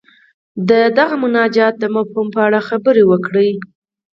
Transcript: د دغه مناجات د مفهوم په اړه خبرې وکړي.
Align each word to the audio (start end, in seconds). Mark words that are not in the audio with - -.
د 0.69 0.71
دغه 0.97 1.15
مناجات 1.23 1.73
د 1.79 1.85
مفهوم 1.95 2.27
په 2.35 2.39
اړه 2.47 2.59
خبرې 2.69 3.03
وکړي. 3.11 3.49